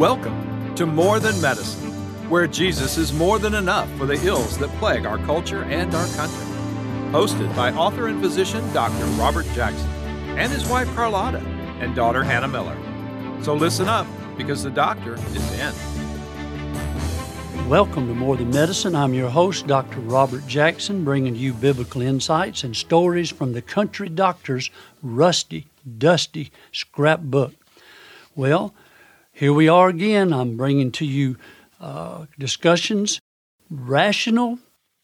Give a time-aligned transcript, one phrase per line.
[0.00, 1.90] Welcome to More Than Medicine,
[2.30, 6.06] where Jesus is more than enough for the ills that plague our culture and our
[6.16, 6.46] country.
[7.12, 9.04] Hosted by author and physician Dr.
[9.20, 9.90] Robert Jackson
[10.38, 11.40] and his wife Carlotta
[11.80, 12.78] and daughter Hannah Miller.
[13.42, 14.06] So listen up
[14.38, 15.74] because the doctor is in.
[17.68, 18.96] Welcome to More Than Medicine.
[18.96, 20.00] I'm your host, Dr.
[20.00, 24.70] Robert Jackson, bringing you biblical insights and stories from the country doctor's
[25.02, 25.66] rusty,
[25.98, 27.52] dusty scrapbook.
[28.34, 28.72] Well,
[29.40, 30.34] here we are again.
[30.34, 31.38] I'm bringing to you
[31.80, 33.18] uh, discussions,
[33.70, 34.58] rational,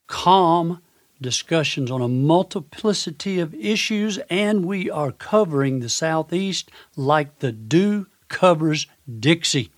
[0.09, 0.83] calm
[1.23, 8.09] discussions on a multiplicity of issues, and we are covering the Southeast like the dew
[8.29, 9.73] covers Dixie.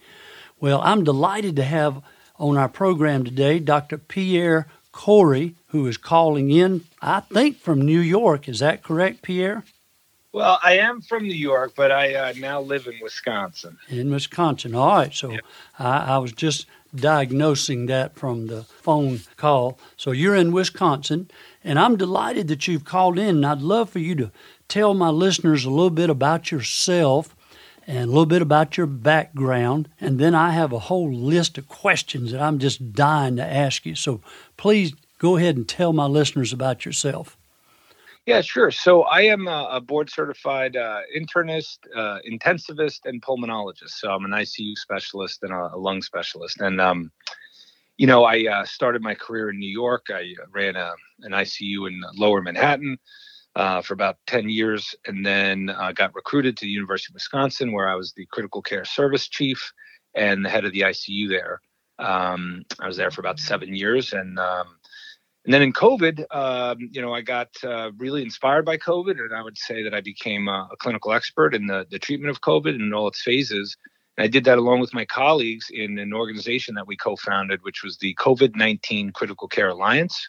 [0.59, 2.03] Well, I'm delighted to have
[2.37, 3.97] on our program today Dr.
[3.97, 8.49] Pierre Kory, who is calling in, I think, from New York.
[8.49, 9.63] Is that correct, Pierre?
[10.33, 13.79] Well, I am from New York, but I uh, now live in Wisconsin.
[13.89, 14.75] In Wisconsin.
[14.75, 15.15] All right.
[15.15, 15.41] So yeah.
[15.79, 19.79] I, I was just diagnosing that from the phone call.
[19.97, 21.31] So you're in Wisconsin,
[21.65, 23.37] and I'm delighted that you've called in.
[23.37, 24.31] And I'd love for you to
[24.69, 27.35] tell my listeners a little bit about yourself
[27.87, 29.89] and a little bit about your background.
[29.99, 33.87] And then I have a whole list of questions that I'm just dying to ask
[33.87, 33.95] you.
[33.95, 34.21] So
[34.59, 37.38] please go ahead and tell my listeners about yourself.
[38.29, 38.71] Yeah, sure.
[38.71, 43.89] So I am a, board certified uh, internist, uh, intensivist, and pulmonologist.
[43.89, 46.61] So I'm an ICU specialist and a, a lung specialist.
[46.61, 47.11] And, um,
[47.97, 50.09] you know, I uh, started my career in New York.
[50.11, 52.99] I ran a, an ICU in lower Manhattan
[53.57, 57.73] uh, for about 10 years and then uh, got recruited to the University of Wisconsin,
[57.73, 59.73] where I was the critical care service chief
[60.15, 61.63] and the head of the ICU there.
[61.99, 64.13] Um, I was there for about seven years.
[64.13, 64.78] And, um,
[65.49, 69.35] and then in COVID, um, you know, I got uh, really inspired by COVID, and
[69.35, 72.43] I would say that I became a, a, clinical expert in the, the treatment of
[72.43, 73.75] COVID and all its phases.
[74.19, 77.83] And I did that along with my colleagues in an organization that we co-founded, which
[77.83, 80.29] was the COVID-19 Critical Care Alliance,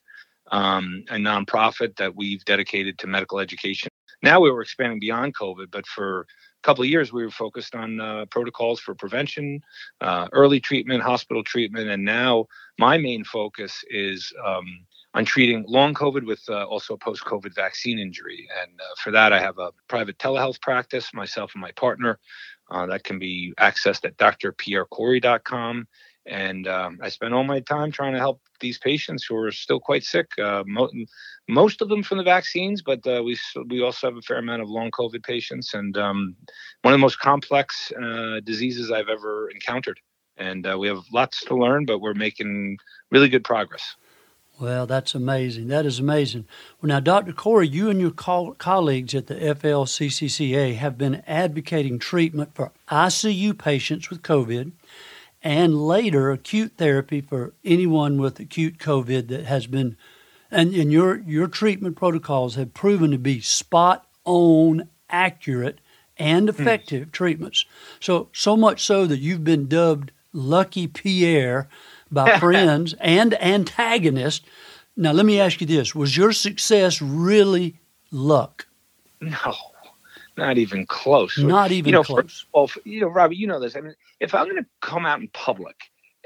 [0.54, 3.90] um, a nonprofit that we've dedicated to medical education.
[4.24, 6.26] Now we were expanding beyond COVID, but for a
[6.64, 9.60] couple of years we were focused on uh, protocols for prevention,
[10.00, 12.46] uh, early treatment, hospital treatment, and now
[12.78, 18.00] my main focus is um, on treating long COVID with uh, also post COVID vaccine
[18.00, 18.48] injury.
[18.62, 22.20] And uh, for that, I have a private telehealth practice, myself and my partner.
[22.70, 25.88] Uh, that can be accessed at drpierrekory.com.
[26.28, 29.80] And um, I spend all my time trying to help these patients who are still
[29.80, 30.28] quite sick.
[30.38, 30.92] Uh, mo-
[31.48, 33.36] most of them from the vaccines, but uh, we
[33.70, 36.36] we also have a fair amount of long COVID patients, and um,
[36.84, 40.00] one of the most complex uh, diseases I've ever encountered.
[40.38, 42.78] And we have lots to learn, but we're making
[43.12, 43.96] really good progress.
[44.60, 45.70] Well, that's amazing.
[45.70, 46.46] That is amazing.
[46.82, 47.32] Well, now, Dr.
[47.32, 53.58] Kory, you and your co- colleagues at the FLCCCA have been advocating treatment for ICU
[53.58, 54.74] patients with COVID
[55.42, 59.96] and later acute therapy for anyone with acute COVID that has been,
[60.52, 65.80] and, and your, your treatment protocols have proven to be spot on, accurate,
[66.18, 66.62] and hmm.
[66.62, 67.12] effective mm.
[67.14, 67.66] treatments.
[68.02, 71.70] So, so much so that you've been dubbed Lucky Pierre
[72.12, 74.46] by friends and antagonists.
[74.96, 77.76] Now, let me ask you this Was your success really
[78.12, 78.68] luck?
[79.22, 79.56] No,
[80.38, 81.38] not even close.
[81.38, 82.46] Not even you know, close.
[82.54, 83.76] Well, you know, Robbie, you know this.
[83.76, 85.76] I mean, if I'm going to come out in public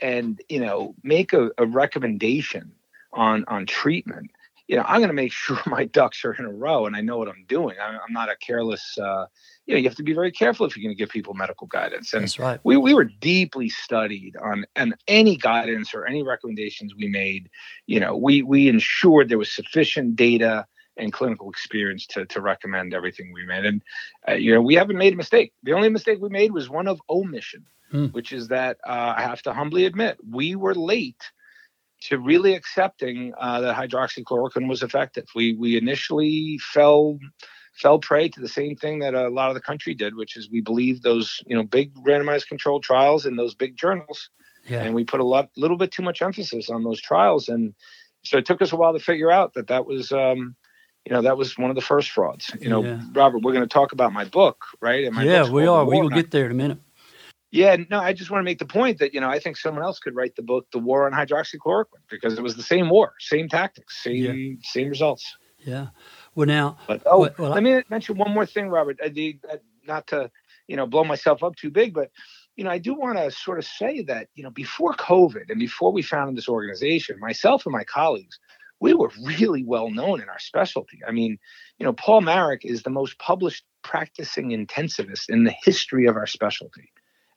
[0.02, 2.72] and, you know, make a, a recommendation
[3.12, 4.32] on on treatment,
[4.68, 7.01] you know, I'm going to make sure my ducks are in a row and I
[7.01, 7.75] know what I'm doing.
[7.81, 9.25] I'm, I'm not a careless, uh,
[9.66, 11.68] you know, you have to be very careful if you're going to give people medical
[11.68, 12.13] guidance.
[12.13, 12.59] And That's right.
[12.63, 17.50] We, we were deeply studied on and any guidance or any recommendations we made,
[17.88, 20.66] you know, we, we ensured there was sufficient data
[20.97, 23.66] and clinical experience to, to recommend everything we made.
[23.66, 23.81] And,
[24.28, 25.53] uh, you know, we haven't made a mistake.
[25.63, 28.07] The only mistake we made was one of omission, hmm.
[28.07, 31.31] which is that uh, I have to humbly admit we were late
[32.03, 35.25] to really accepting uh, that hydroxychloroquine was effective.
[35.36, 37.18] We we initially fell
[37.75, 40.50] fell prey to the same thing that a lot of the country did, which is
[40.50, 44.29] we believed those you know big randomized controlled trials in those big journals,
[44.67, 44.84] yeah.
[44.84, 47.73] and we put a lot little bit too much emphasis on those trials, and
[48.23, 50.11] so it took us a while to figure out that that was.
[50.11, 50.55] Um,
[51.05, 52.55] you know that was one of the first frauds.
[52.61, 53.02] You know, yeah.
[53.11, 55.03] Robert, we're going to talk about my book, right?
[55.03, 55.84] And my yeah, we are.
[55.84, 56.78] We will get there in a minute.
[57.53, 59.84] Yeah, no, I just want to make the point that you know I think someone
[59.84, 63.14] else could write the book, "The War on Hydroxychloroquine," because it was the same war,
[63.20, 64.55] same tactics, same yeah.
[64.64, 65.38] same results.
[65.59, 65.90] Yeah.
[66.34, 68.97] Well, now, but oh, well, let me mention one more thing, Robert.
[69.03, 70.32] I, uh, not to
[70.67, 72.09] you know blow myself up too big, but
[72.55, 75.59] you know I do want to sort of say that you know before COVID and
[75.59, 78.40] before we founded this organization, myself and my colleagues,
[78.79, 81.02] we were really well known in our specialty.
[81.08, 81.38] I mean,
[81.78, 86.26] you know, Paul Marik is the most published practicing intensivist in the history of our
[86.26, 86.90] specialty.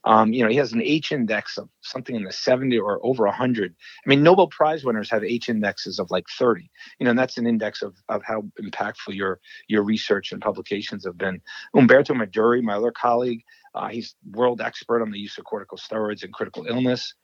[0.06, 3.24] Um, you know, he has an H index of something in the 70 or over
[3.24, 3.74] 100.
[3.74, 6.70] I mean, Nobel Prize winners have H indexes of like 30.
[6.98, 11.04] You know, and that's an index of, of how impactful your your research and publications
[11.04, 11.40] have been.
[11.74, 13.42] Umberto Meduri, my other colleague,
[13.74, 17.14] uh, he's world expert on the use of corticosteroids in critical illness.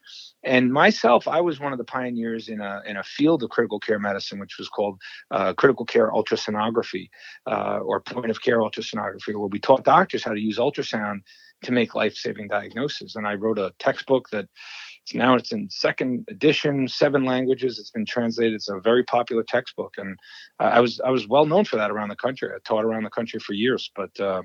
[0.42, 3.80] And myself, I was one of the pioneers in a in a field of critical
[3.80, 5.00] care medicine, which was called
[5.30, 7.08] uh, critical care ultrasonography
[7.46, 11.20] uh, or point of care ultrasonography, where we taught doctors how to use ultrasound
[11.62, 13.16] to make life-saving diagnoses.
[13.16, 14.48] And I wrote a textbook that
[15.14, 17.78] now it's in second edition, seven languages.
[17.78, 18.54] It's been translated.
[18.54, 20.16] It's a very popular textbook, and
[20.58, 22.50] I was I was well known for that around the country.
[22.54, 24.42] I taught around the country for years, but uh,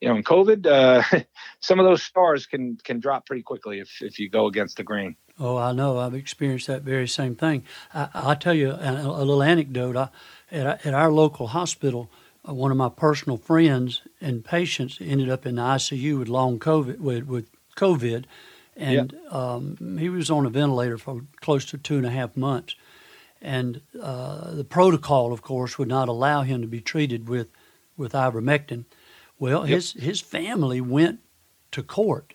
[0.00, 1.20] you know, in COVID, uh,
[1.60, 4.84] some of those stars can can drop pretty quickly if if you go against the
[4.84, 5.16] grain.
[5.38, 5.98] Oh, I know.
[5.98, 7.64] I've experienced that very same thing.
[7.92, 9.96] I, will tell you a, a, little anecdote.
[9.96, 10.08] I,
[10.52, 12.08] at, at our local hospital,
[12.52, 16.98] one of my personal friends and patients ended up in the ICU with long COVID
[16.98, 18.24] with, with COVID,
[18.76, 19.28] and yeah.
[19.30, 22.74] um, he was on a ventilator for close to two and a half months.
[23.40, 27.50] And uh, the protocol, of course, would not allow him to be treated with
[27.96, 28.84] with ivermectin.
[29.38, 29.76] Well, yep.
[29.76, 31.20] his his family went
[31.72, 32.34] to court,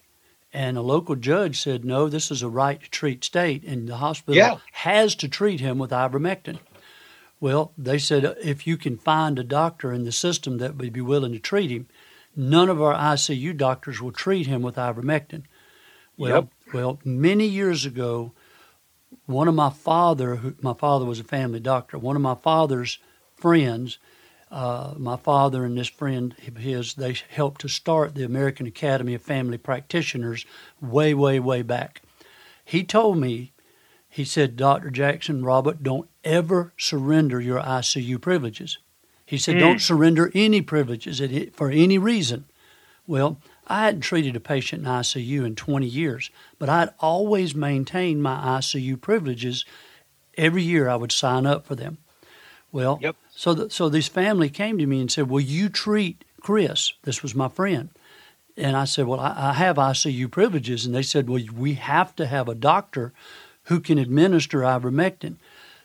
[0.53, 3.97] and a local judge said, "No, this is a right to treat state, and the
[3.97, 4.57] hospital yeah.
[4.71, 6.59] has to treat him with ivermectin."
[7.39, 11.01] Well, they said if you can find a doctor in the system that would be
[11.01, 11.88] willing to treat him,
[12.36, 15.44] none of our ICU doctors will treat him with ivermectin.
[16.18, 16.74] Well, yep.
[16.74, 18.33] well, many years ago,
[19.25, 23.00] one of my father, who, my father was a family doctor, one of my father's
[23.36, 24.00] friends,
[24.51, 29.13] uh, my father and this friend of his, they helped to start the American Academy
[29.13, 30.45] of Family Practitioners
[30.81, 32.01] way, way, way back.
[32.65, 33.53] He told me
[34.09, 34.89] he said, Dr.
[34.89, 38.79] Jackson, Robert, don't ever surrender your ICU privileges.
[39.25, 39.59] He said, mm.
[39.59, 41.21] don't surrender any privileges
[41.53, 42.45] for any reason.
[43.06, 48.23] Well, I hadn't treated a patient in ICU in 20 years, but I'd always maintained
[48.23, 49.63] my ICU privileges.
[50.35, 52.00] Every year I would sign up for them.
[52.71, 53.15] Well, yep.
[53.29, 57.23] so the, so this family came to me and said, "Will you treat Chris?" This
[57.23, 57.89] was my friend,
[58.56, 62.15] and I said, "Well, I, I have ICU privileges," and they said, "Well, we have
[62.17, 63.11] to have a doctor
[63.69, 65.36] who can administer ivermectin.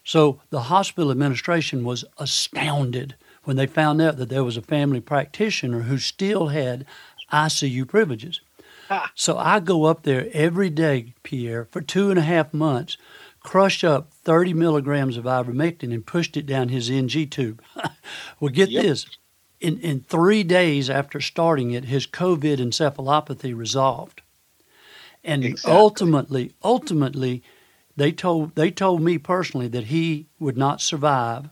[0.03, 3.15] So the hospital administration was astounded
[3.45, 6.87] when they found out that there was a family practitioner who still had
[7.31, 8.41] ICU privileges.
[8.89, 9.13] Ah.
[9.15, 12.97] So I go up there every day, Pierre, for two and a half months,
[13.41, 17.63] crushed up 30 milligrams of ivermectin and pushed it down his NG tube.
[18.41, 18.83] well, get yep.
[18.83, 19.07] this.
[19.61, 24.23] In, in three days after starting it, his COVID encephalopathy resolved.
[25.23, 25.73] And exactly.
[25.73, 27.43] ultimately, ultimately,
[27.97, 31.49] they told they told me personally that he would not survive,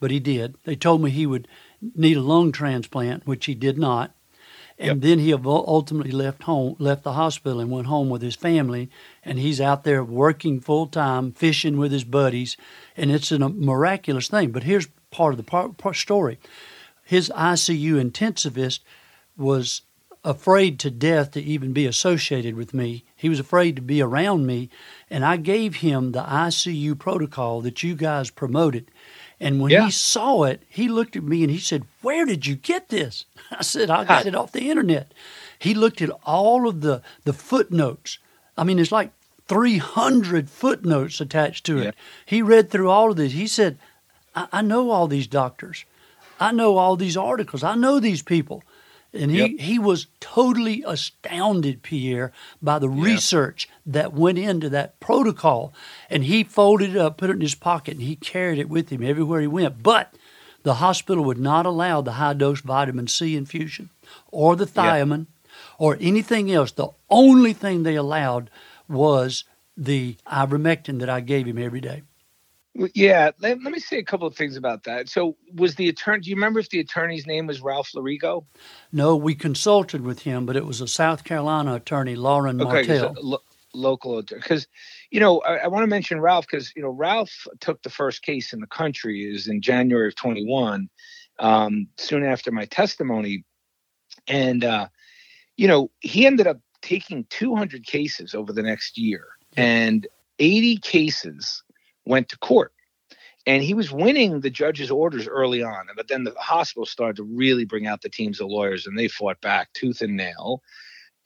[0.00, 0.56] but he did.
[0.64, 1.48] They told me he would
[1.94, 4.14] need a lung transplant, which he did not.
[4.78, 5.00] And yep.
[5.00, 8.90] then he ultimately left home, left the hospital, and went home with his family.
[9.22, 12.56] And he's out there working full time, fishing with his buddies,
[12.96, 14.50] and it's a miraculous thing.
[14.50, 16.38] But here's part of the part, part story:
[17.04, 18.80] his ICU intensivist
[19.36, 19.82] was
[20.24, 23.04] afraid to death to even be associated with me.
[23.16, 24.70] He was afraid to be around me.
[25.10, 28.90] And I gave him the ICU protocol that you guys promoted.
[29.40, 29.86] And when yeah.
[29.86, 33.24] he saw it, he looked at me and he said, Where did you get this?
[33.50, 35.12] I said, I got it off the internet.
[35.58, 38.18] He looked at all of the, the footnotes.
[38.56, 39.10] I mean, it's like
[39.48, 41.84] 300 footnotes attached to it.
[41.84, 41.90] Yeah.
[42.24, 43.32] He read through all of this.
[43.32, 43.78] He said,
[44.36, 45.84] I, I know all these doctors.
[46.38, 47.64] I know all these articles.
[47.64, 48.62] I know these people.
[49.14, 49.60] And he, yep.
[49.60, 55.74] he was totally astounded, Pierre, by the research that went into that protocol.
[56.08, 58.88] And he folded it up, put it in his pocket, and he carried it with
[58.88, 59.82] him everywhere he went.
[59.82, 60.14] But
[60.62, 63.90] the hospital would not allow the high dose vitamin C infusion
[64.30, 65.26] or the thiamine
[65.78, 66.72] or anything else.
[66.72, 68.50] The only thing they allowed
[68.88, 69.44] was
[69.76, 72.02] the ivermectin that I gave him every day.
[72.74, 75.08] Yeah, let, let me say a couple of things about that.
[75.08, 76.20] So, was the attorney?
[76.20, 78.46] Do you remember if the attorney's name was Ralph Lorigo?
[78.92, 83.14] No, we consulted with him, but it was a South Carolina attorney, Lauren okay, Martell.
[83.20, 83.42] Lo-
[83.74, 84.66] local, because
[85.10, 88.22] you know I, I want to mention Ralph because you know Ralph took the first
[88.22, 90.88] case in the country is in January of 21,
[91.40, 93.44] um, soon after my testimony,
[94.26, 94.88] and uh,
[95.58, 99.26] you know he ended up taking 200 cases over the next year,
[99.58, 100.06] and
[100.38, 101.62] 80 cases
[102.04, 102.72] went to court.
[103.46, 105.86] And he was winning the judge's orders early on.
[105.96, 109.08] But then the hospital started to really bring out the teams of lawyers and they
[109.08, 110.62] fought back tooth and nail.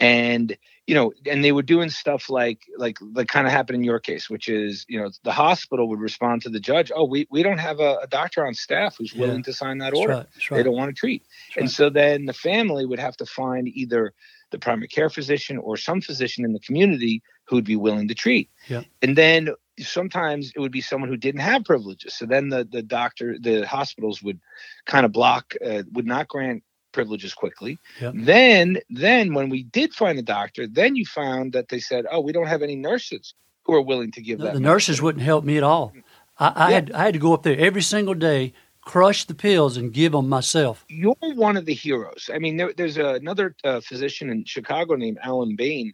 [0.00, 0.56] and
[0.86, 3.98] you know and they were doing stuff like like like kind of happened in your
[3.98, 7.42] case which is you know the hospital would respond to the judge oh we, we
[7.42, 10.56] don't have a, a doctor on staff who's willing to sign that order right, right.
[10.58, 11.70] they don't want to treat That's and right.
[11.70, 14.12] so then the family would have to find either
[14.50, 18.14] the primary care physician or some physician in the community who would be willing to
[18.14, 18.82] treat Yeah.
[19.02, 19.48] and then
[19.80, 23.66] sometimes it would be someone who didn't have privileges so then the the doctor the
[23.66, 24.40] hospitals would
[24.86, 28.14] kind of block uh, would not grant privileges quickly Yep.
[28.16, 32.20] then then when we did find a doctor then you found that they said oh
[32.20, 35.02] we don't have any nurses who are willing to give No, that the medicine." nurses
[35.02, 35.92] wouldn't help me at all.
[36.38, 36.74] I, I Yeah.
[36.76, 40.12] had I had to go up there every single day, crush the pills, and give
[40.12, 40.84] them myself.
[40.88, 42.30] you're one of the heroes.
[42.32, 45.92] I mean, there, there's another uh, physician in Chicago named Alan Bain,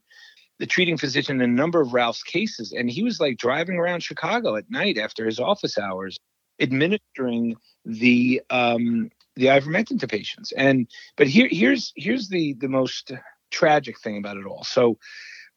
[0.63, 4.01] the treating physician in a number of Ralph's cases, and he was like driving around
[4.01, 6.21] Chicago at night after his office hours,
[6.61, 10.53] administering the um, the ivermectin to patients.
[10.53, 13.11] And but here here's here's the the most
[13.51, 14.63] tragic thing about it all.
[14.63, 14.99] So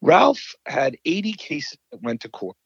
[0.01, 2.57] Ralph had 80 cases that went to court.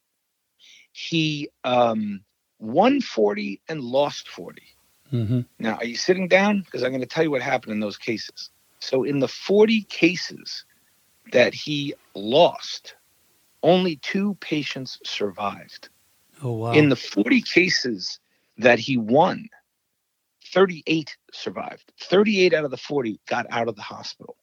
[0.93, 2.21] He um,
[2.57, 4.61] won 40 and lost 40.
[5.11, 5.41] Mm-hmm.
[5.59, 6.61] Now, are you sitting down?
[6.61, 8.49] Because I'm going to tell you what happened in those cases.
[8.79, 10.63] So, in the 40 cases
[11.31, 12.95] that he lost,
[13.63, 15.89] only two patients survived.
[16.41, 16.71] Oh wow!
[16.71, 18.19] In the 40 cases
[18.57, 19.49] that he won,
[20.53, 21.91] 38 survived.
[22.01, 24.35] 38 out of the 40 got out of the hospital.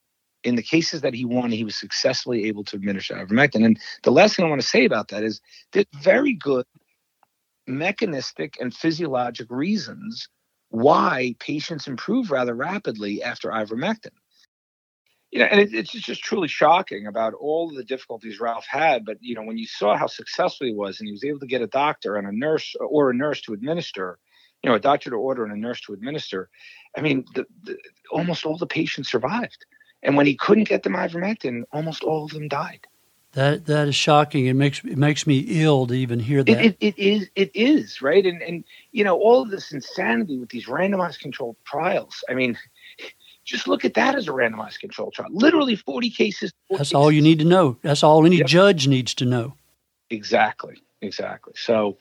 [0.43, 3.65] In the cases that he won, he was successfully able to administer ivermectin.
[3.65, 5.41] And the last thing I want to say about that is
[5.73, 6.65] there's very good
[7.65, 10.29] mechanistic and physiologic reasons
[10.69, 14.11] why patients improve rather rapidly after ivermectin.
[15.31, 19.05] You know, and it, it's just truly shocking about all the difficulties Ralph had.
[19.05, 21.47] But you know, when you saw how successful he was, and he was able to
[21.47, 24.19] get a doctor and a nurse or a nurse to administer,
[24.63, 26.49] you know, a doctor to order and a nurse to administer.
[26.97, 27.77] I mean, the, the,
[28.11, 29.65] almost all the patients survived.
[30.03, 32.87] And when he couldn't get them ivermectin, almost all of them died.
[33.33, 34.47] that that is shocking.
[34.47, 36.65] It makes it makes me ill to even hear It, that.
[36.65, 40.49] it, it is it is right, and and you know all of this insanity with
[40.49, 42.23] these randomized controlled trials.
[42.29, 42.57] I mean,
[43.47, 45.29] just look at that as a randomized control trial.
[45.31, 46.51] Literally forty cases.
[46.67, 47.77] 40 That's all you need to know.
[47.81, 48.47] That's all any Yep.
[48.47, 49.55] judge needs to know.
[50.09, 51.53] Exactly, exactly.
[51.55, 51.97] So,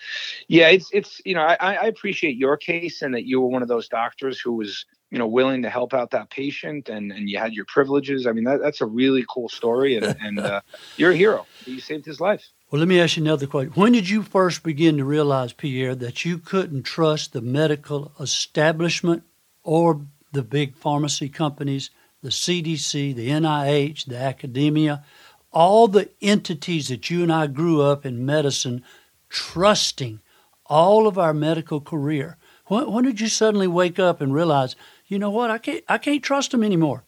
[0.48, 3.62] yeah, it's it's you know I, I appreciate your case and that you were one
[3.62, 7.30] of those doctors who was you know willing to help out that patient and and
[7.30, 8.26] you had your privileges.
[8.26, 10.60] I mean that that's a really cool story and and uh,
[10.96, 11.46] you're a hero.
[11.64, 12.44] You saved his life.
[12.70, 13.72] Well, let me ask you another question.
[13.74, 19.22] When did you first begin to realize, Pierre, that you couldn't trust the medical establishment
[19.62, 20.00] or
[20.36, 21.90] the big pharmacy companies,
[22.22, 25.02] the CDC, the NIH, the academia,
[25.50, 28.84] all the entities that you and I grew up in medicine
[29.30, 30.20] trusting
[30.66, 32.36] all of our medical career?
[32.66, 34.76] When, when did you suddenly wake up and realize,
[35.06, 37.04] you know what, I can't, I can't trust them anymore?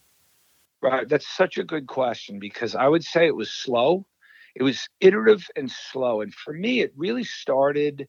[0.80, 1.08] Right.
[1.08, 4.06] That's such a good question because I would say it was slow.
[4.54, 6.22] It was iterative and slow.
[6.22, 8.08] And for me, it really started.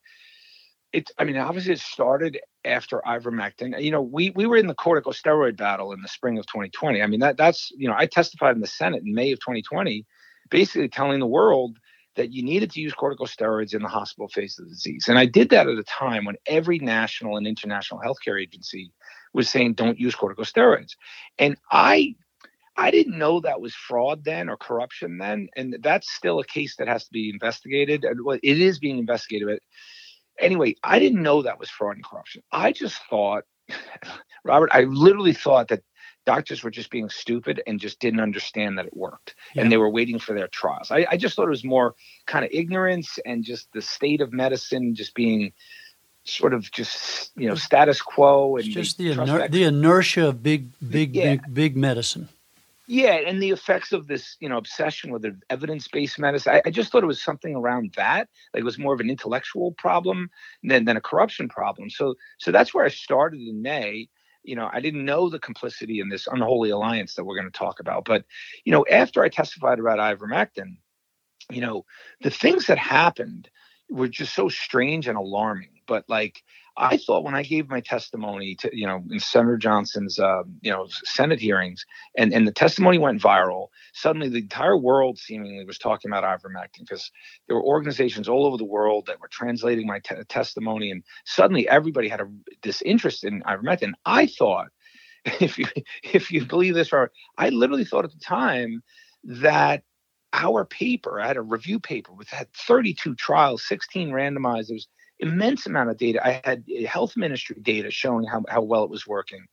[0.94, 1.12] It.
[1.18, 3.82] I mean, obviously, it started after ivermectin.
[3.82, 7.02] You know, we we were in the corticosteroid battle in the spring of 2020.
[7.02, 10.06] I mean, that that's you know, I testified in the Senate in May of 2020,
[10.50, 11.78] basically telling the world
[12.16, 15.08] that you needed to use corticosteroids in the hospital phase of the disease.
[15.08, 18.92] And I did that at a time when every national and international healthcare agency
[19.34, 20.96] was saying don't use corticosteroids.
[21.38, 22.16] And I
[22.76, 26.78] I didn't know that was fraud then or corruption then, and that's still a case
[26.78, 28.06] that has to be investigated.
[28.06, 29.48] It is being investigated.
[29.50, 29.60] But
[30.40, 32.42] anyway, I didn't know that was fraud and corruption.
[32.52, 33.44] I just thought,
[34.44, 35.84] Robert, I literally thought that
[36.26, 39.64] doctors were just being stupid and just didn't understand that it worked, Yeah.
[39.64, 40.92] and they were waiting for their trials.
[40.92, 41.96] I, I just thought it was more
[42.28, 45.54] kind of ignorance and just the state of medicine just being
[46.26, 50.44] sort of just you know status quo and It's just the, iner- the inertia of
[50.44, 51.36] big, big, Yeah.
[51.38, 52.30] big, big medicine.
[52.92, 56.56] Yeah, and the effects of this, you know, obsession with evidence-based medicine.
[56.56, 58.30] I, I just thought it was something around that.
[58.52, 60.32] Like it was more of an intellectual problem
[60.64, 61.92] than than a corruption problem.
[61.92, 64.10] So so that's where I started in May.
[64.42, 67.56] You know, I didn't know the complicity in this unholy alliance that we're going to
[67.56, 68.06] talk about.
[68.06, 68.26] But
[68.66, 70.78] you know, after I testified about ivermectin,
[71.52, 71.86] you know,
[72.24, 73.52] the things that happened
[73.92, 75.82] were just so strange and alarming.
[75.86, 76.42] But like
[76.80, 80.72] I thought when I gave my testimony to, you know, in Senator Johnson's, uh, you
[80.72, 81.86] know, Senate hearings,
[82.18, 83.68] and and the testimony went viral.
[83.94, 87.12] Suddenly, the entire world seemingly was talking about ivermectin because
[87.48, 91.68] there were organizations all over the world that were translating my te- testimony, and suddenly
[91.68, 92.28] everybody had a,
[92.64, 93.92] this interest in ivermectin.
[94.06, 94.68] I thought,
[95.26, 95.66] if you
[96.02, 98.82] if you believe this, or I literally thought at the time
[99.26, 99.84] that
[100.32, 104.68] our paper, I had a review paper with had 32 trials, 16 randomized.
[104.68, 104.88] There was
[105.20, 106.26] immense amount of data.
[106.26, 109.46] I had eh, health ministry data showing how, how well it was working.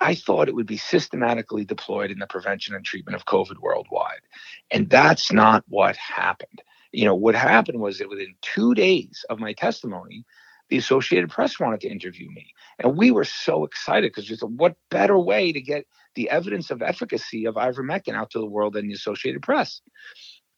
[0.00, 4.22] I thought it would be systematically deployed in the prevention and treatment of COVID worldwide.
[4.70, 6.62] And that's not what happened.
[6.92, 10.24] You know, what happened was that within two days of my testimony,
[10.70, 12.54] the Associated Press wanted to interview me.
[12.78, 16.80] And we were so excited because just what better way to get the evidence of
[16.80, 19.82] efficacy of ivermectin out to the world than the Associated Press?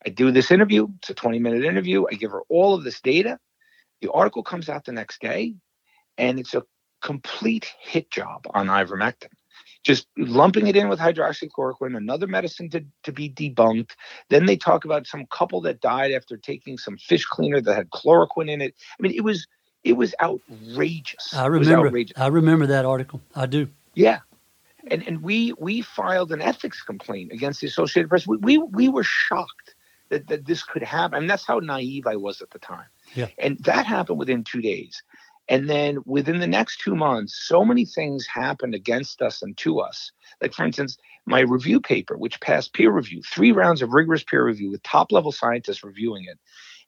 [0.06, 0.88] I do this interview.
[0.98, 2.04] It's a 20 minute interview.
[2.10, 3.38] I give her all of this data.
[4.02, 5.54] The article comes out the next day,
[6.18, 6.64] and it's a
[7.00, 9.30] complete hit job on ivermectin.
[9.84, 13.92] Just lumping it in with hydroxychloroquine, another medicine to, to be debunked.
[14.28, 17.90] Then they talk about some couple that died after taking some fish cleaner that had
[17.90, 18.74] chloroquine in it.
[18.98, 19.46] I mean, it was
[19.82, 21.34] it was outrageous.
[21.34, 21.88] I remember.
[21.88, 22.18] Outrageous.
[22.18, 23.20] I remember that article.
[23.34, 23.68] I do.
[23.94, 24.20] Yeah,
[24.88, 28.26] and and we we filed an ethics complaint against the Associated Press.
[28.26, 29.74] We we, we were shocked
[30.12, 31.16] that, that this could happen.
[31.16, 32.86] I mean, that's how naive I was at the time.
[33.14, 33.28] Yeah.
[33.38, 35.02] And that happened within two days.
[35.48, 39.80] And then within the next two months, so many things happened against us and to
[39.80, 40.10] us.
[40.40, 44.44] Like, for instance, my review paper, which passed peer review, three rounds of rigorous peer
[44.44, 46.38] review with top level scientists reviewing it.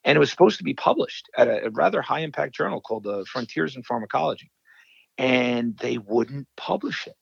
[0.05, 3.05] And it was supposed to be published at a, a rather high impact journal called
[3.05, 4.51] the Frontiers in Pharmacology.
[5.19, 7.17] And they wouldn't publish it.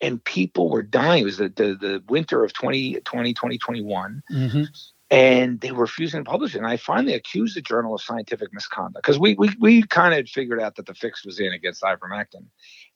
[0.00, 1.22] And people were dying.
[1.22, 4.22] It was the, the, the winter of 2020, 2021.
[4.30, 4.62] Mm-hmm
[5.10, 6.58] and they were refusing to publish it.
[6.58, 10.28] And I finally accused the journal of scientific misconduct because we, we, we kind of
[10.28, 12.46] figured out that the fix was in against ivermectin.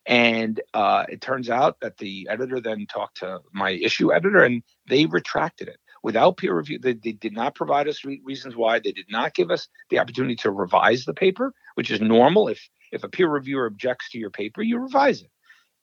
[0.04, 4.62] And uh, it turns out that the editor then talked to my issue editor and
[4.88, 6.78] they retracted it without peer review.
[6.78, 8.78] They, they did not provide us re- reasons why.
[8.78, 12.48] They did not give us the opportunity to revise the paper, which is normal.
[12.48, 15.30] If, if a peer reviewer objects to your paper, you revise it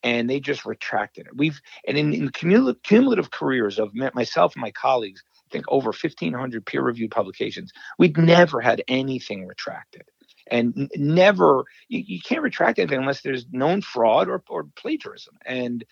[0.04, 1.36] and they just retracted it.
[1.36, 6.66] We've and in, in cumulative, cumulative careers of myself and my colleagues, think over 1,500
[6.66, 7.72] peer reviewed publications.
[7.98, 10.04] We'd never had anything retracted.
[10.52, 15.38] And never, you, you can't retract anything unless there's known fraud or, or plagiarism.
[15.46, 15.86] And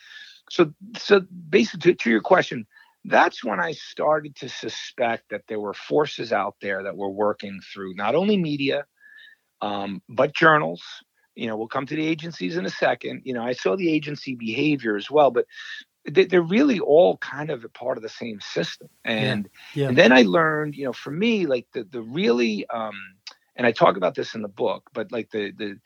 [0.49, 2.65] so, so basically, to, to your question,
[3.05, 7.59] that's when I started to suspect that there were forces out there that were working
[7.73, 8.85] through not only media,
[9.61, 10.83] um, but journals.
[11.35, 13.21] You know, we'll come to the agencies in a second.
[13.23, 15.45] You know, I saw the agency behavior as well, but
[16.07, 18.89] they're really all kind of a part of the same system.
[19.03, 19.83] And, yeah.
[19.83, 19.89] Yeah.
[19.89, 22.95] and then I learned, you know, for me, like the the really, um,
[23.55, 25.79] and I talk about this in the book, but like the the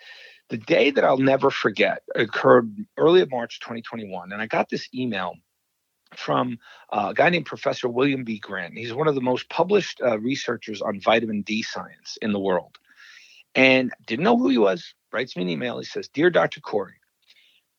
[0.50, 4.88] the day that I'll never forget occurred early of March 2021, and I got this
[4.94, 5.36] email
[6.16, 6.60] from
[6.92, 8.38] uh, a guy named Professor William B.
[8.38, 8.78] Grant.
[8.78, 12.78] He's one of the most published uh, researchers on vitamin D science in the world,
[13.56, 14.94] and didn't know who he was.
[15.12, 15.80] Writes me an email.
[15.80, 16.62] He says, "Dear Dr.
[16.62, 17.01] Kory."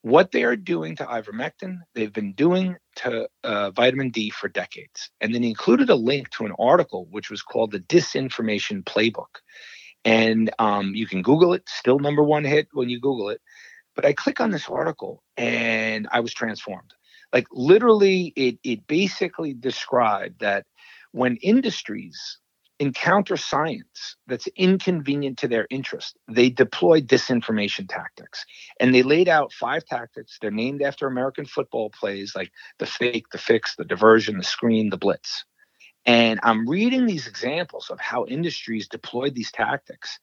[0.02, 5.10] What they are doing to ivermectin, they've been doing to uh, vitamin D for decades.
[5.20, 9.40] And then he included a link to an article which was called the Disinformation Playbook.
[10.04, 13.40] And um, you can Google it, still number one hit when you Google it.
[13.94, 16.92] But I click on this article and I was transformed.
[17.32, 20.66] Like literally, it, it basically described that
[21.12, 22.38] when industries
[22.83, 28.45] encounter science that's inconvenient to their interest, they deploy disinformation tactics.
[28.81, 30.37] And they laid out five tactics.
[30.40, 34.90] They're named after American football plays like the fake, the fix, the diversion, the screen,
[34.90, 35.45] the blitz.
[36.07, 40.18] And I'm reading these examples of how industries deployed these tactics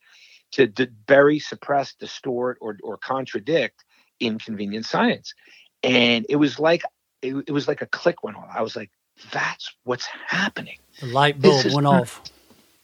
[0.52, 0.68] to
[1.08, 3.86] bury, suppress, distort, or, or contradict
[4.20, 5.34] inconvenient science.
[5.82, 6.82] And it was like
[7.22, 8.50] it, it was like a click went on.
[8.54, 8.92] I was like,
[9.32, 10.80] that's what's happening.
[11.00, 12.22] The light bulb went off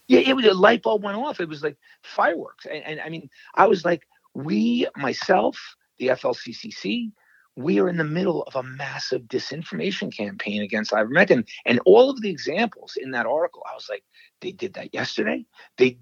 [0.08, 1.39] yeah, it was a light bulb went off.
[1.39, 2.65] It was like fireworks.
[2.65, 5.58] And, and I mean, I was like, we, myself,
[5.98, 7.12] the FLCCC,
[7.56, 11.48] we are in the middle of a massive disinformation campaign against ivermectin.
[11.65, 14.04] And all of the examples in that article, I was like,
[14.41, 15.46] they did that yesterday.
[15.78, 15.98] They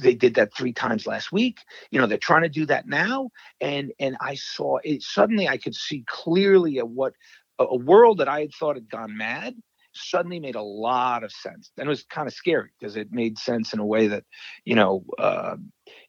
[0.00, 1.58] they did that three times last week.
[1.90, 3.30] You know, they're trying to do that now.
[3.60, 5.48] And and I saw it suddenly.
[5.48, 7.12] I could see clearly at what
[7.58, 9.54] a world that I had thought had gone mad
[9.96, 11.70] suddenly made a lot of sense.
[11.76, 14.24] And it was kind of scary because it made sense in a way that,
[14.64, 15.56] you know, uh,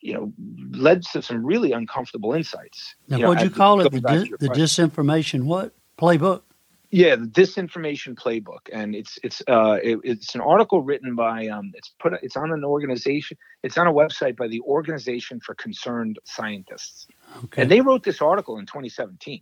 [0.01, 0.33] you know,
[0.71, 2.95] led to some really uncomfortable insights.
[3.07, 3.91] Now, you what'd you call it?
[3.91, 6.41] The, di- the disinformation what playbook?
[6.89, 11.71] Yeah, the disinformation playbook, and it's it's uh it, it's an article written by um
[11.75, 16.17] it's put it's on an organization it's on a website by the Organization for Concerned
[16.23, 17.07] Scientists,
[17.43, 17.61] okay.
[17.61, 19.41] and they wrote this article in 2017.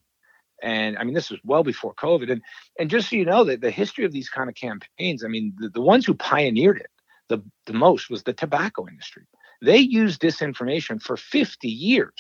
[0.63, 2.31] And I mean, this was well before COVID.
[2.31, 2.41] And
[2.79, 5.53] and just so you know, that the history of these kind of campaigns, I mean,
[5.57, 6.89] the, the ones who pioneered it
[7.29, 9.23] the, the most was the tobacco industry.
[9.61, 12.13] They used disinformation for 50 years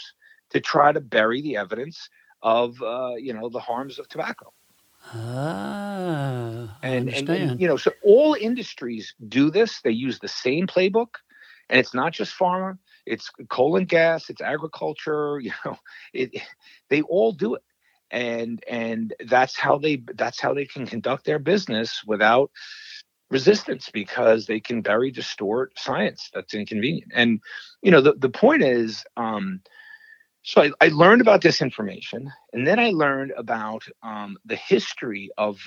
[0.51, 2.09] to try to bury the evidence
[2.41, 4.53] of uh, you know the harms of tobacco.
[5.13, 9.81] Ah, and, and, and you know, so all industries do this.
[9.81, 11.15] They use the same playbook,
[11.69, 12.77] and it's not just pharma.
[13.05, 14.29] It's coal and gas.
[14.29, 15.39] It's agriculture.
[15.41, 15.77] You know,
[16.13, 16.41] it,
[16.89, 17.63] they all do it
[18.11, 22.51] and and that's how they that's how they can conduct their business without
[23.29, 27.11] resistance because they can very distort science that's inconvenient.
[27.13, 27.39] And
[27.81, 29.61] you know the, the point is um,
[30.43, 35.59] so I, I, learned about disinformation and then i learned about um, the history of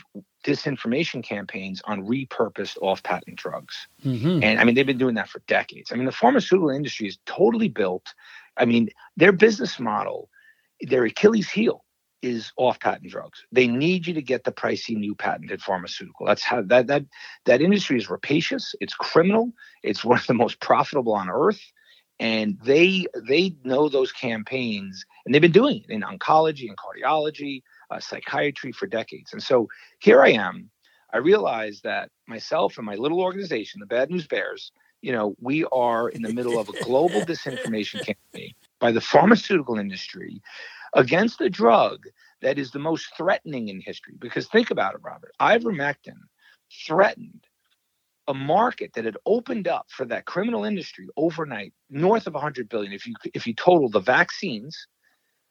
[0.44, 3.88] disinformation campaigns on repurposed off-patent drugs.
[4.05, 4.42] Mm-hmm.
[4.42, 5.90] and i mean they've been doing that for decades.
[5.92, 8.14] I mean the pharmaceutical industry is totally built
[8.57, 10.31] i mean their business model
[10.81, 11.85] their achilles heel
[12.22, 13.44] is off patent drugs.
[13.52, 16.26] They need you to get the pricey new patented pharmaceutical.
[16.26, 17.04] That's how that that
[17.44, 18.74] that industry is rapacious.
[18.81, 19.52] It's criminal.
[19.83, 21.61] It's one of the most profitable on earth.
[22.20, 27.62] And they they know those campaigns, and they've been doing it in oncology and cardiology,
[27.90, 29.33] uh, psychiatry for decades.
[29.33, 29.68] And so
[30.00, 30.70] here I am.
[31.12, 35.64] I realize that myself and my little organization, the Bad News Bears, you know, we
[35.66, 40.42] are in the middle of a global disinformation campaign by the pharmaceutical industry
[40.94, 42.05] against a drug
[42.42, 44.14] that is the most threatening in history.
[44.18, 45.33] Because think about it, Robert.
[45.40, 46.18] Ivermectin
[46.87, 47.44] threatened
[48.29, 52.92] a market that had opened up for that criminal industry overnight, north of 100 billion.
[52.92, 54.87] If you if you total the vaccines,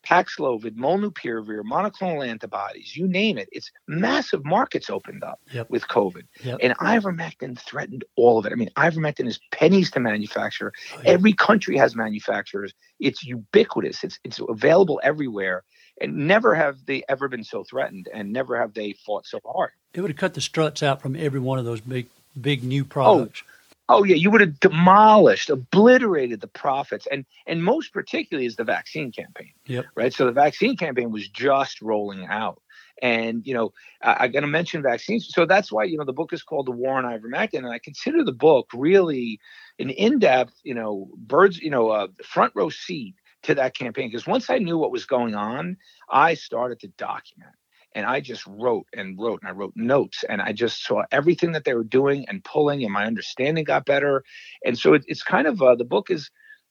[0.08, 3.50] Paxlovid, Molnupiravir, monoclonal antibodies, you name it.
[3.52, 5.70] It's massive markets opened up yep.
[5.70, 6.24] with COVID.
[6.44, 6.60] Yep.
[6.64, 8.54] And ivermectin threatened all of it.
[8.54, 10.72] I mean, ivermectin is pennies to manufacture.
[10.94, 11.12] Oh, yeah.
[11.12, 12.74] Every country has manufacturers.
[13.00, 14.04] It's ubiquitous.
[14.04, 15.64] It's it's available everywhere.
[16.00, 19.72] And never have they ever been so threatened and never have they fought so hard.
[19.94, 22.08] It would have cut the struts out from every one of those big
[22.40, 23.44] big new oh, products.
[23.46, 23.52] Oh,
[23.90, 28.64] Oh yeah, you would have demolished, obliterated the profits, and and most particularly is the
[28.64, 29.54] vaccine campaign.
[29.66, 29.86] Yep.
[29.96, 30.14] Right.
[30.14, 32.62] So the vaccine campaign was just rolling out,
[33.02, 33.72] and you know
[34.02, 35.30] I, am going to mention vaccines.
[35.34, 37.80] So that's why you know the book is called The War on Ivermectin, and I
[37.80, 39.40] consider the book really
[39.80, 44.26] an in-depth, you know, birds, you know, uh, front row seat to that campaign because
[44.28, 45.78] once I knew what was going on,
[46.10, 47.54] I started to document
[47.98, 51.54] and I just wrote and wrote and I wrote notes and I just saw everything
[51.54, 54.24] that they were doing and pulling and my understanding got better.
[54.64, 56.30] And so it, it's kind of uh, the book is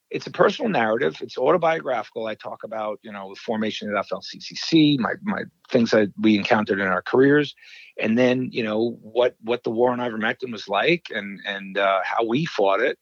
[0.09, 1.17] it's a personal narrative.
[1.19, 2.27] It's autobiographical.
[2.27, 6.79] I talk about you know the formation of FLCCC, my my things that we encountered
[6.79, 7.53] in our careers,
[8.01, 11.99] and then you know what what the war on ivermectin was like and and uh,
[12.05, 12.97] how we fought it.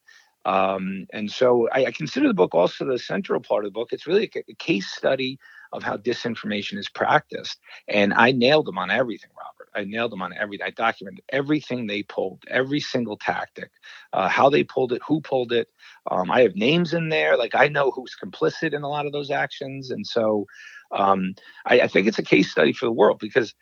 [0.45, 3.89] Um, and so I, I, consider the book also the central part of the book.
[3.91, 5.39] It's really a, a case study
[5.75, 7.59] of how disinformation is practiced.
[7.87, 9.69] And I nailed them on everything, Robert.
[9.75, 10.65] I nailed them on everything.
[10.65, 13.71] I documented everything they pulled, every single tactic,
[14.13, 15.67] uh, how they pulled it, who pulled it.
[16.09, 17.37] Um, I have names in there.
[17.37, 19.91] Like I know who's complicit in a lot of those actions.
[19.91, 20.45] And so
[20.91, 21.35] um,
[21.65, 23.53] I, I think it's a case study for the world because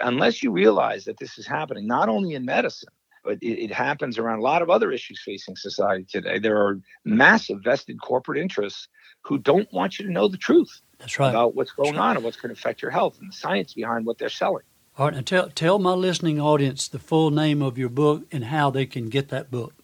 [0.00, 2.92] unless you realize that this is happening, not only in medicine,
[3.24, 6.38] but it, it, happens around a lot of other issues facing society today.
[6.38, 8.88] There are massive vested corporate interests
[9.22, 10.80] who don't want you to know the truth.
[10.98, 11.30] That's right.
[11.30, 14.06] About what's going on and what's going to affect your health and the science behind
[14.06, 14.64] what they're selling.
[14.96, 18.46] All right, now tell, tell my listening audience the full name of your book and
[18.46, 19.74] how they can get that book.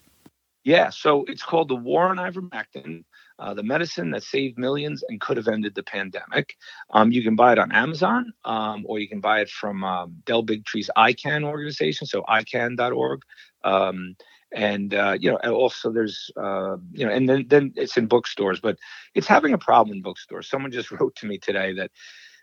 [0.64, 3.04] Yeah, so it's called The War on Ivermectin,
[3.38, 6.56] uh, the medicine that saved millions and could have ended the pandemic.
[6.90, 10.16] Um, you can buy it on Amazon um, or you can buy it from um,
[10.24, 13.20] Del Bigtree's ICAN organization, so ican.org.
[13.62, 14.16] Um,
[14.54, 18.60] and uh, you know also there's uh, you know and then then it's in bookstores
[18.60, 18.78] but
[19.14, 20.48] it's having a problem in bookstores.
[20.48, 21.90] Someone just wrote to me today that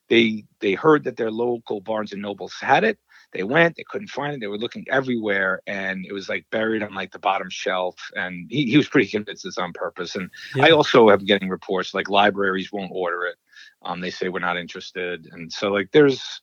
[0.10, 3.00] they they heard that their local barnes and nobles had it.
[3.34, 6.84] They went they couldn't find it they were looking everywhere and it was like buried
[6.84, 7.96] on like the bottom shelf.
[8.16, 10.16] And he, he was pretty convinced it's on purpose.
[10.16, 10.66] And yeah.
[10.66, 13.38] i also am getting reports like libraries won't order it.
[13.84, 15.30] Um, they say we're not interested.
[15.32, 16.42] And so like there's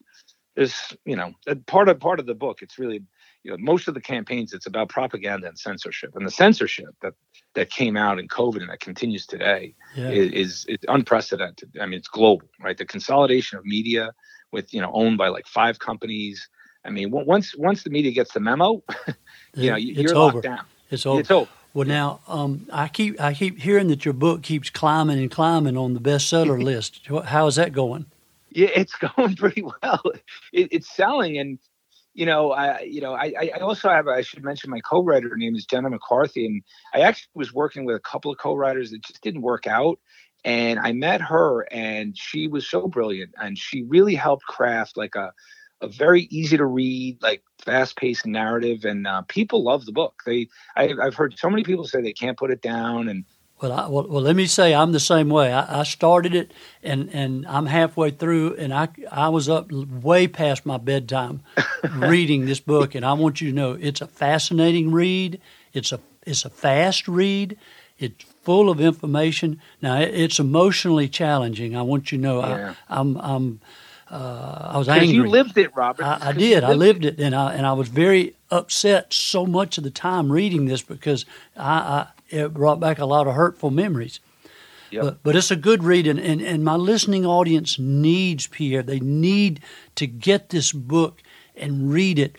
[0.56, 1.34] there's you know
[1.66, 3.02] part of part of the book it's really
[3.44, 7.14] you know, most of the campaigns it's about propaganda and censorship, and the censorship that
[7.54, 10.10] that came out in COVID and that continues today yeah.
[10.10, 11.70] is, is, unprecedented.
[11.80, 12.76] I mean, it's global, right?
[12.76, 14.12] The consolidation of media
[14.52, 16.48] with you know owned by like five companies.
[16.84, 18.82] I mean, once once the media gets the memo,
[19.54, 20.34] you know, you're over.
[20.34, 20.64] locked down.
[20.90, 21.20] It's over.
[21.20, 21.50] It's over.
[21.74, 25.76] Well, now um, I keep I keep hearing that your book keeps climbing and climbing
[25.76, 27.06] on the bestseller list.
[27.26, 28.06] How is that going?
[28.50, 30.02] Yeah, it's going pretty well.
[30.52, 31.58] It, it's selling, and
[32.18, 35.36] you know, I you know, I, I also have I should mention my co-writer.
[35.36, 39.04] Name is Jenna McCarthy, and I actually was working with a couple of co-writers that
[39.04, 40.00] just didn't work out.
[40.44, 45.14] And I met her, and she was so brilliant, and she really helped craft like
[45.14, 45.32] a
[45.80, 50.22] a very easy to read, like fast paced narrative, and uh, people love the book.
[50.26, 53.26] They I, I've heard so many people say they can't put it down, and
[53.60, 55.52] well, I, well, well, let me say I'm the same way.
[55.52, 60.28] I, I, started it, and, and I'm halfway through, and I I was up way
[60.28, 61.42] past my bedtime
[61.96, 65.40] reading this book, and I want you to know it's a fascinating read.
[65.72, 67.56] It's a it's a fast read.
[67.98, 69.60] It's full of information.
[69.82, 71.76] Now it, it's emotionally challenging.
[71.76, 72.40] I want you to know.
[72.40, 72.74] Yeah.
[72.88, 73.60] I, I'm I'm
[74.10, 75.08] uh, I was angry.
[75.08, 76.04] You lived it, Robert.
[76.04, 76.64] I, I did.
[76.64, 77.18] I lived it.
[77.18, 80.80] it, and I and I was very upset so much of the time reading this
[80.80, 84.20] because I, I it brought back a lot of hurtful memories.
[84.90, 85.04] Yep.
[85.04, 88.82] But, but it's a good read, and, and, and my listening audience needs Pierre.
[88.82, 89.60] They need
[89.96, 91.22] to get this book
[91.54, 92.36] and read it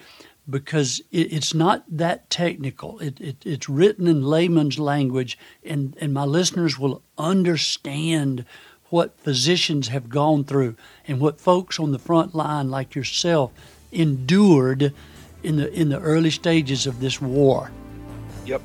[0.50, 2.98] because it, it's not that technical.
[3.00, 8.46] It, it, it's written in layman's language, and, and my listeners will understand
[8.90, 10.76] what physicians have gone through
[11.08, 13.52] and what folks on the front line like yourself
[13.92, 14.94] endured
[15.44, 17.72] in the in the early stages of this war.
[18.46, 18.62] Yep.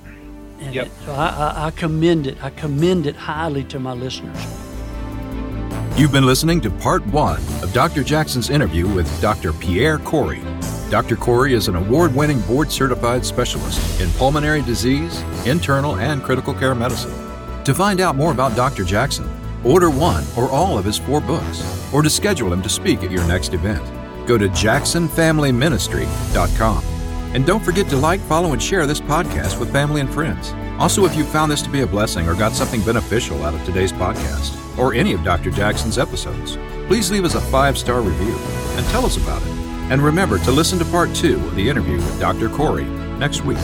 [0.64, 0.86] And yep.
[0.86, 2.42] It, so I, I, I commend it.
[2.42, 4.36] I commend it highly to my listeners.
[5.96, 8.02] You've been listening to part one of Dr.
[8.02, 9.52] Jackson's interview with Dr.
[9.52, 10.42] Pierre Kory.
[10.90, 11.14] Dr.
[11.16, 16.74] Kory is an award winning board certified specialist in pulmonary disease, internal, and critical care
[16.74, 17.12] medicine.
[17.64, 18.84] To find out more about Dr.
[18.84, 19.30] Jackson,
[19.64, 23.10] order one or all of his four books, or to schedule him to speak at
[23.10, 23.82] your next event,
[24.26, 26.93] go to jacksonfamilyministry.com.
[27.34, 30.52] And don't forget to like, follow, and share this podcast with family and friends.
[30.78, 33.64] Also, if you found this to be a blessing or got something beneficial out of
[33.64, 35.50] today's podcast, or any of Dr.
[35.50, 38.36] Jackson's episodes, please leave us a five star review
[38.76, 39.48] and tell us about it.
[39.90, 42.48] And remember to listen to part two of the interview with Dr.
[42.48, 42.84] Kory
[43.18, 43.58] next week.